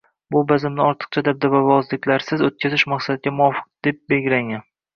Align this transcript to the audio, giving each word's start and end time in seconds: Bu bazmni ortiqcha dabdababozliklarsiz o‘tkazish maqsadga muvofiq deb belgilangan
Bu 0.35 0.39
bazmni 0.51 0.81
ortiqcha 0.85 1.23
dabdababozliklarsiz 1.27 2.43
o‘tkazish 2.49 2.89
maqsadga 2.97 3.37
muvofiq 3.43 3.71
deb 3.89 4.05
belgilangan 4.15 4.69